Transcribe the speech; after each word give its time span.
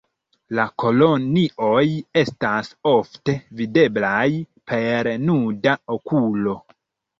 La 0.59 0.63
kolonioj 0.83 1.83
estas 2.21 2.71
ofte 2.93 3.37
videblaj 3.61 4.25
per 4.73 5.13
nuda 5.29 5.79
okulo. 6.01 6.59